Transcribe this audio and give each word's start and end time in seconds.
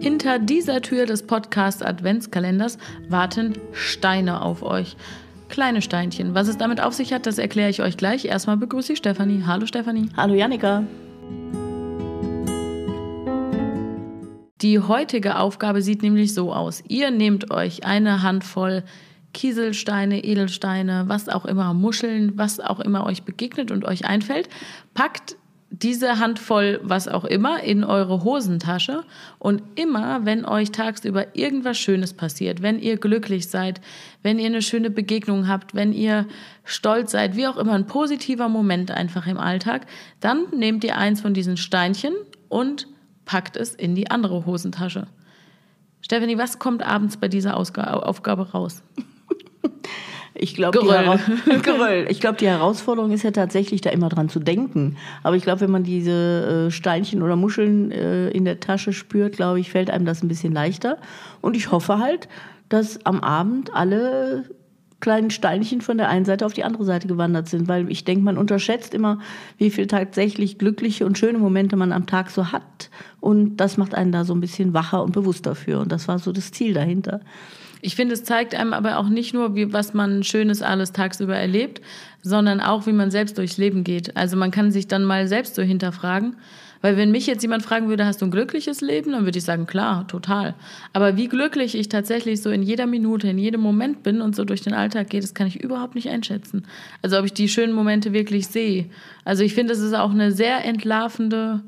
Hinter 0.00 0.38
dieser 0.38 0.80
Tür 0.80 1.04
des 1.04 1.26
Podcast 1.26 1.84
Adventskalenders 1.84 2.78
warten 3.10 3.52
Steine 3.72 4.40
auf 4.40 4.62
euch. 4.62 4.96
Kleine 5.50 5.82
Steinchen. 5.82 6.34
Was 6.34 6.48
es 6.48 6.56
damit 6.56 6.80
auf 6.80 6.94
sich 6.94 7.12
hat, 7.12 7.26
das 7.26 7.36
erkläre 7.36 7.68
ich 7.68 7.82
euch 7.82 7.98
gleich. 7.98 8.24
Erstmal 8.24 8.56
begrüße 8.56 8.94
ich 8.94 8.98
Stefanie. 8.98 9.42
Hallo 9.44 9.66
Stefanie. 9.66 10.08
Hallo 10.16 10.32
Janika. 10.32 10.84
Die 14.62 14.78
heutige 14.78 15.36
Aufgabe 15.36 15.82
sieht 15.82 16.02
nämlich 16.02 16.32
so 16.32 16.50
aus. 16.50 16.82
Ihr 16.88 17.10
nehmt 17.10 17.50
euch 17.50 17.84
eine 17.84 18.22
Handvoll 18.22 18.84
Kieselsteine, 19.34 20.24
Edelsteine, 20.24 21.04
was 21.08 21.28
auch 21.28 21.44
immer, 21.44 21.74
Muscheln, 21.74 22.38
was 22.38 22.58
auch 22.58 22.80
immer 22.80 23.04
euch 23.04 23.24
begegnet 23.24 23.70
und 23.70 23.84
euch 23.84 24.06
einfällt, 24.06 24.48
packt 24.94 25.36
diese 25.82 26.18
Handvoll, 26.18 26.80
was 26.82 27.08
auch 27.08 27.24
immer, 27.24 27.62
in 27.62 27.84
eure 27.84 28.22
Hosentasche. 28.22 29.04
Und 29.38 29.62
immer, 29.76 30.24
wenn 30.24 30.44
euch 30.44 30.72
tagsüber 30.72 31.36
irgendwas 31.36 31.78
Schönes 31.78 32.12
passiert, 32.12 32.62
wenn 32.62 32.78
ihr 32.78 32.96
glücklich 32.96 33.48
seid, 33.48 33.80
wenn 34.22 34.38
ihr 34.38 34.46
eine 34.46 34.62
schöne 34.62 34.90
Begegnung 34.90 35.48
habt, 35.48 35.74
wenn 35.74 35.92
ihr 35.92 36.26
stolz 36.64 37.12
seid, 37.12 37.36
wie 37.36 37.46
auch 37.46 37.56
immer, 37.56 37.72
ein 37.72 37.86
positiver 37.86 38.48
Moment 38.48 38.90
einfach 38.90 39.26
im 39.26 39.38
Alltag, 39.38 39.86
dann 40.20 40.46
nehmt 40.54 40.84
ihr 40.84 40.96
eins 40.96 41.20
von 41.20 41.34
diesen 41.34 41.56
Steinchen 41.56 42.14
und 42.48 42.86
packt 43.24 43.56
es 43.56 43.74
in 43.74 43.94
die 43.94 44.10
andere 44.10 44.44
Hosentasche. 44.44 45.06
Stephanie, 46.02 46.38
was 46.38 46.58
kommt 46.58 46.82
abends 46.82 47.16
bei 47.16 47.28
dieser 47.28 47.56
Ausgabe, 47.56 48.06
Aufgabe 48.06 48.50
raus? 48.50 48.82
Ich 50.42 50.54
glaube, 50.54 50.78
die, 50.78 50.88
ich 52.08 52.20
glaub, 52.20 52.38
die 52.38 52.46
Herausforderung 52.48 53.12
ist 53.12 53.24
ja 53.24 53.30
tatsächlich, 53.30 53.82
da 53.82 53.90
immer 53.90 54.08
dran 54.08 54.30
zu 54.30 54.40
denken. 54.40 54.96
Aber 55.22 55.36
ich 55.36 55.42
glaube, 55.42 55.60
wenn 55.60 55.70
man 55.70 55.84
diese 55.84 56.68
äh, 56.68 56.70
Steinchen 56.70 57.22
oder 57.22 57.36
Muscheln 57.36 57.92
äh, 57.92 58.30
in 58.30 58.46
der 58.46 58.58
Tasche 58.58 58.94
spürt, 58.94 59.36
glaube 59.36 59.60
ich, 59.60 59.70
fällt 59.70 59.90
einem 59.90 60.06
das 60.06 60.22
ein 60.22 60.28
bisschen 60.28 60.54
leichter. 60.54 60.96
Und 61.42 61.56
ich 61.58 61.70
hoffe 61.70 61.98
halt, 61.98 62.26
dass 62.70 63.04
am 63.04 63.20
Abend 63.20 63.74
alle 63.74 64.44
kleinen 65.00 65.30
Steinchen 65.30 65.82
von 65.82 65.98
der 65.98 66.08
einen 66.08 66.24
Seite 66.24 66.46
auf 66.46 66.54
die 66.54 66.64
andere 66.64 66.84
Seite 66.84 67.06
gewandert 67.06 67.48
sind, 67.48 67.68
weil 67.68 67.90
ich 67.90 68.04
denke, 68.04 68.24
man 68.24 68.38
unterschätzt 68.38 68.94
immer, 68.94 69.18
wie 69.58 69.70
viel 69.70 69.86
tatsächlich 69.86 70.56
glückliche 70.56 71.04
und 71.04 71.18
schöne 71.18 71.38
Momente 71.38 71.76
man 71.76 71.92
am 71.92 72.06
Tag 72.06 72.30
so 72.30 72.50
hat. 72.52 72.88
Und 73.20 73.58
das 73.58 73.76
macht 73.76 73.94
einen 73.94 74.12
da 74.12 74.24
so 74.24 74.34
ein 74.34 74.40
bisschen 74.40 74.72
wacher 74.72 75.02
und 75.02 75.12
bewusster 75.12 75.54
für. 75.54 75.80
Und 75.80 75.92
das 75.92 76.08
war 76.08 76.18
so 76.18 76.32
das 76.32 76.50
Ziel 76.52 76.72
dahinter. 76.72 77.20
Ich 77.82 77.96
finde, 77.96 78.14
es 78.14 78.24
zeigt 78.24 78.54
einem 78.54 78.72
aber 78.72 78.98
auch 78.98 79.08
nicht 79.08 79.34
nur, 79.34 79.54
wie, 79.54 79.72
was 79.72 79.94
man 79.94 80.22
Schönes 80.22 80.62
alles 80.62 80.92
tagsüber 80.92 81.36
erlebt, 81.36 81.80
sondern 82.22 82.60
auch, 82.60 82.86
wie 82.86 82.92
man 82.92 83.10
selbst 83.10 83.38
durchs 83.38 83.56
Leben 83.56 83.84
geht. 83.84 84.16
Also 84.16 84.36
man 84.36 84.50
kann 84.50 84.70
sich 84.70 84.88
dann 84.88 85.04
mal 85.04 85.26
selbst 85.26 85.54
so 85.54 85.62
hinterfragen. 85.62 86.36
Weil 86.82 86.96
wenn 86.96 87.10
mich 87.10 87.26
jetzt 87.26 87.42
jemand 87.42 87.62
fragen 87.62 87.88
würde, 87.88 88.06
hast 88.06 88.22
du 88.22 88.26
ein 88.26 88.30
glückliches 88.30 88.80
Leben, 88.80 89.12
dann 89.12 89.24
würde 89.26 89.36
ich 89.36 89.44
sagen, 89.44 89.66
klar, 89.66 90.06
total. 90.08 90.54
Aber 90.94 91.16
wie 91.16 91.28
glücklich 91.28 91.74
ich 91.74 91.90
tatsächlich 91.90 92.40
so 92.40 92.50
in 92.50 92.62
jeder 92.62 92.86
Minute, 92.86 93.28
in 93.28 93.38
jedem 93.38 93.60
Moment 93.60 94.02
bin 94.02 94.22
und 94.22 94.34
so 94.34 94.44
durch 94.44 94.62
den 94.62 94.72
Alltag 94.72 95.10
gehe, 95.10 95.20
das 95.20 95.34
kann 95.34 95.46
ich 95.46 95.62
überhaupt 95.62 95.94
nicht 95.94 96.08
einschätzen. 96.08 96.64
Also 97.02 97.18
ob 97.18 97.26
ich 97.26 97.34
die 97.34 97.48
schönen 97.48 97.74
Momente 97.74 98.14
wirklich 98.14 98.46
sehe. 98.46 98.86
Also 99.24 99.42
ich 99.44 99.52
finde, 99.52 99.74
es 99.74 99.80
ist 99.80 99.94
auch 99.94 100.10
eine 100.10 100.32
sehr 100.32 100.64
entlarvende 100.64 101.60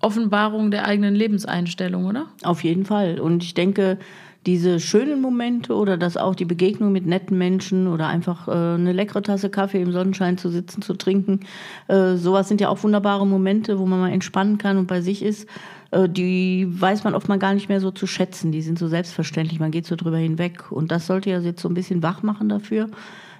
Offenbarung 0.00 0.70
der 0.70 0.86
eigenen 0.86 1.14
Lebenseinstellung, 1.14 2.04
oder? 2.04 2.26
Auf 2.42 2.62
jeden 2.62 2.84
Fall. 2.84 3.18
Und 3.18 3.42
ich 3.42 3.54
denke, 3.54 3.98
diese 4.46 4.80
schönen 4.80 5.20
Momente 5.20 5.74
oder 5.74 5.98
dass 5.98 6.16
auch 6.16 6.34
die 6.34 6.46
Begegnung 6.46 6.92
mit 6.92 7.06
netten 7.06 7.36
Menschen 7.36 7.86
oder 7.86 8.08
einfach 8.08 8.48
äh, 8.48 8.52
eine 8.52 8.92
leckere 8.92 9.22
Tasse 9.22 9.50
Kaffee 9.50 9.82
im 9.82 9.92
Sonnenschein 9.92 10.38
zu 10.38 10.48
sitzen, 10.48 10.80
zu 10.80 10.94
trinken, 10.94 11.40
äh, 11.88 12.14
sowas 12.14 12.48
sind 12.48 12.60
ja 12.60 12.70
auch 12.70 12.82
wunderbare 12.82 13.26
Momente, 13.26 13.78
wo 13.78 13.86
man 13.86 14.00
mal 14.00 14.12
entspannen 14.12 14.56
kann 14.56 14.78
und 14.78 14.86
bei 14.86 15.02
sich 15.02 15.22
ist. 15.22 15.46
Äh, 15.90 16.08
die 16.08 16.66
weiß 16.68 17.04
man 17.04 17.14
oft 17.14 17.28
mal 17.28 17.38
gar 17.38 17.52
nicht 17.52 17.68
mehr 17.68 17.80
so 17.80 17.90
zu 17.90 18.06
schätzen. 18.06 18.50
Die 18.50 18.62
sind 18.62 18.78
so 18.78 18.88
selbstverständlich, 18.88 19.60
man 19.60 19.72
geht 19.72 19.86
so 19.86 19.96
drüber 19.96 20.18
hinweg. 20.18 20.72
Und 20.72 20.90
das 20.90 21.06
sollte 21.06 21.30
ja 21.30 21.40
jetzt 21.40 21.60
so 21.60 21.68
ein 21.68 21.74
bisschen 21.74 22.02
wach 22.02 22.22
machen 22.22 22.48
dafür, 22.48 22.88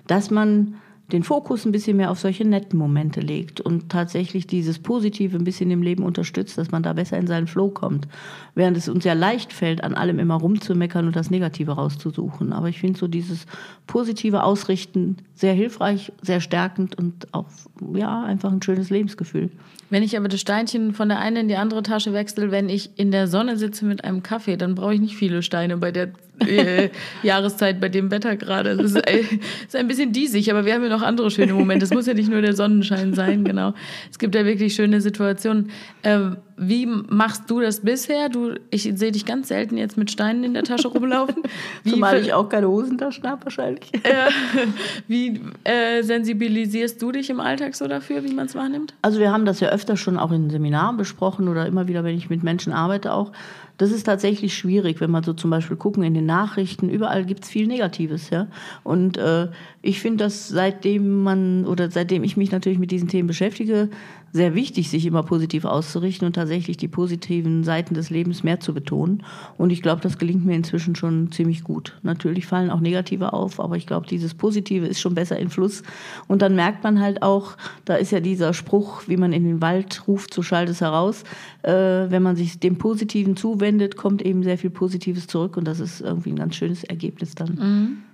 dass 0.07 0.31
man 0.31 0.75
den 1.13 1.23
Fokus 1.23 1.65
ein 1.65 1.73
bisschen 1.73 1.97
mehr 1.97 2.11
auf 2.11 2.19
solche 2.19 2.45
netten 2.45 2.79
Momente 2.79 3.21
legt 3.21 3.61
und 3.61 3.89
tatsächlich 3.89 4.47
dieses 4.47 4.79
Positive 4.79 5.37
ein 5.37 5.45
bisschen 5.45 5.71
im 5.71 5.83
Leben 5.83 6.03
unterstützt, 6.03 6.57
dass 6.59 6.71
man 6.71 6.83
da 6.83 6.93
besser 6.93 7.19
in 7.19 7.27
seinen 7.27 7.47
Flow 7.47 7.69
kommt. 7.69 8.09
Während 8.55 8.77
es 8.77 8.89
uns 8.89 9.05
ja 9.05 9.13
leicht 9.13 9.53
fällt, 9.53 9.85
an 9.85 9.95
allem 9.95 10.19
immer 10.19 10.35
rumzumeckern 10.35 11.07
und 11.07 11.17
das 11.17 11.31
Negative 11.31 11.73
rauszusuchen. 11.73 12.53
Aber 12.53 12.69
ich 12.69 12.81
finde 12.81 12.99
so 12.99 13.09
dieses 13.09 13.47
positive 13.87 14.43
Ausrichten 14.45 15.17
sehr 15.35 15.55
hilfreich, 15.55 16.13
sehr 16.23 16.41
stärkend 16.41 16.97
und 16.97 17.33
auch 17.33 17.47
ja, 17.95 18.23
einfach 18.25 18.53
ein 18.53 18.63
schönes 18.63 18.91
Lebensgefühl. 18.91 19.51
Wenn 19.91 20.05
ich 20.05 20.17
aber 20.17 20.29
das 20.29 20.41
Steinchen 20.41 20.95
von 20.95 21.09
der 21.09 21.19
einen 21.19 21.37
in 21.37 21.49
die 21.49 21.57
andere 21.57 21.83
Tasche 21.83 22.13
wechsle, 22.13 22.53
wenn 22.53 22.69
ich 22.69 22.91
in 22.97 23.11
der 23.11 23.27
Sonne 23.27 23.57
sitze 23.57 23.85
mit 23.85 24.05
einem 24.05 24.23
Kaffee, 24.23 24.57
dann 24.57 24.77
brauche 24.77 24.95
ich 24.95 25.01
nicht 25.01 25.17
viele 25.17 25.43
Steine 25.43 25.77
bei 25.79 25.91
der 25.91 26.13
äh, 26.47 26.91
Jahreszeit, 27.25 27.81
bei 27.81 27.89
dem 27.89 28.13
Wetter 28.13 28.37
gerade. 28.37 28.77
Das 28.77 28.93
ist, 28.93 29.09
äh, 29.09 29.25
ist, 29.67 29.75
ein 29.75 29.89
bisschen 29.89 30.13
diesig, 30.13 30.51
aber 30.51 30.65
wir 30.65 30.75
haben 30.75 30.85
ja 30.85 30.89
noch 30.89 31.00
andere 31.03 31.31
schöne 31.31 31.53
Momente. 31.55 31.85
Es 31.85 31.93
muss 31.93 32.07
ja 32.07 32.15
nicht 32.15 32.31
nur 32.31 32.43
der 32.43 32.55
Sonnenschein 32.55 33.15
sein, 33.15 33.45
genau. 33.45 33.75
Es 34.11 34.19
gibt 34.19 34.35
ja 34.35 34.45
wirklich 34.45 34.75
schöne 34.75 35.01
Situationen. 35.01 35.71
Ähm, 36.03 36.37
wie 36.63 36.85
machst 36.85 37.51
du 37.51 37.61
das 37.61 37.81
bisher? 37.81 38.29
Du, 38.29 38.55
ich 38.71 38.83
sehe 38.83 39.13
dich 39.13 39.25
ganz 39.25 39.49
selten 39.49 39.79
jetzt 39.79 39.97
mit 39.97 40.11
Steinen 40.11 40.45
in 40.45 40.53
der 40.53 40.63
Tasche 40.63 40.89
rumlaufen. 40.89 41.43
Wie 41.85 41.93
Zumal 41.93 42.21
ich 42.21 42.35
auch 42.35 42.51
keine 42.51 42.69
Hosentaschen 42.69 43.27
habe 43.29 43.45
wahrscheinlich. 43.45 43.91
Äh, 44.11 44.67
wie 45.07 45.41
äh, 45.65 46.03
sensibilisierst 46.03 47.01
du 47.01 47.13
dich 47.13 47.31
im 47.31 47.39
Alltag 47.39 47.77
so 47.77 47.87
dafür, 47.87 48.25
wie 48.25 48.33
man 48.33 48.47
es 48.47 48.55
wahrnimmt? 48.55 48.95
Also 49.03 49.21
wir 49.21 49.31
haben 49.31 49.45
das 49.45 49.61
ja 49.61 49.69
öfter 49.69 49.97
schon 49.97 50.19
auch 50.19 50.33
in 50.33 50.51
Seminaren 50.51 50.97
besprochen 50.97 51.49
oder 51.49 51.67
immer 51.67 51.87
wieder, 51.87 52.03
wenn 52.03 52.17
ich 52.17 52.29
mit 52.29 52.43
Menschen 52.43 52.73
arbeite 52.73 53.13
auch. 53.13 53.31
Das 53.81 53.93
ist 53.93 54.05
tatsächlich 54.05 54.53
schwierig, 54.55 55.01
wenn 55.01 55.11
man 55.11 55.23
so 55.23 55.33
zum 55.33 55.49
Beispiel 55.49 55.79
gucken 55.79 56.03
in 56.03 56.13
den 56.13 56.27
Nachrichten, 56.27 56.91
überall 56.91 57.25
gibt 57.25 57.45
es 57.45 57.51
viel 57.51 57.67
Negatives, 57.67 58.29
ja. 58.29 58.47
Und 58.83 59.17
äh, 59.17 59.49
ich 59.81 60.01
finde 60.01 60.25
das 60.25 60.49
seitdem 60.49 61.23
man 61.23 61.65
oder 61.65 61.91
seitdem 61.91 62.23
ich 62.23 62.37
mich 62.37 62.53
natürlich 62.53 62.79
mit 62.79 62.91
diesen 62.91 63.09
Themen 63.09 63.27
beschäftige, 63.27 63.89
sehr 64.33 64.55
wichtig, 64.55 64.89
sich 64.91 65.07
immer 65.07 65.23
positiv 65.23 65.65
auszurichten 65.65 66.27
und 66.27 66.35
tatsächlich 66.35 66.77
die 66.77 66.89
positiven 66.89 67.65
Seiten 67.65 67.95
des 67.95 68.11
Lebens 68.11 68.45
mehr 68.45 68.61
zu 68.61 68.73
betonen. 68.73 69.25
Und 69.59 69.71
ich 69.71 69.83
glaube, 69.83 70.01
das 70.03 70.19
gelingt 70.19 70.45
mir 70.45 70.55
inzwischen 70.55 70.95
schon 70.95 71.33
ziemlich 71.33 71.65
gut. 71.65 71.99
Natürlich 72.03 72.47
fallen 72.47 72.71
auch 72.71 72.81
negative 72.81 73.33
auf, 73.33 73.59
aber 73.59 73.77
ich 73.77 73.87
glaube, 73.87 74.07
dieses 74.07 74.35
Positive 74.35 74.87
ist 74.87 75.01
schon 75.01 75.15
besser 75.15 75.39
in 75.39 75.51
Fluss. 75.51 75.83
Und 76.29 76.43
dann 76.43 76.55
merkt 76.55 76.85
man 76.85 77.01
halt 77.01 77.23
auch, 77.23 77.57
da 77.85 77.97
ist 77.97 78.13
ja 78.13 78.21
dieser 78.21 78.55
Spruch, 78.55 79.03
wie 79.09 79.17
man 79.17 79.33
in 79.33 79.45
den 79.45 79.61
Wald 79.61 80.07
ruft, 80.07 80.33
so 80.33 80.43
schallt 80.43 80.69
es 80.69 80.81
heraus. 80.81 81.25
Äh, 81.63 81.73
wenn 81.73 82.23
man 82.23 82.37
sich 82.37 82.61
dem 82.61 82.79
Positiven 82.79 83.37
zuwendet, 83.37 83.97
kommt 83.97 84.23
eben 84.23 84.45
sehr 84.45 84.59
viel 84.59 84.71
Positives 84.71 85.27
zurück 85.27 85.57
und 85.57 85.67
das 85.67 85.81
ist 85.81 86.01
irgendwie 86.01 86.31
ein 86.31 86.37
ganz 86.37 86.55
schönes 86.55 86.85
Ergebnis 86.85 87.35
dann. 87.35 87.55
Mhm. 87.55 88.10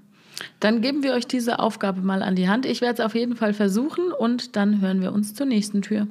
Dann 0.60 0.80
geben 0.80 1.02
wir 1.02 1.14
euch 1.14 1.26
diese 1.26 1.58
Aufgabe 1.58 2.00
mal 2.00 2.22
an 2.22 2.36
die 2.36 2.48
Hand. 2.48 2.66
Ich 2.66 2.80
werde 2.80 3.00
es 3.00 3.06
auf 3.06 3.14
jeden 3.14 3.36
Fall 3.36 3.54
versuchen 3.54 4.12
und 4.12 4.56
dann 4.56 4.80
hören 4.80 5.00
wir 5.00 5.12
uns 5.12 5.34
zur 5.34 5.46
nächsten 5.46 5.82
Tür. 5.82 6.08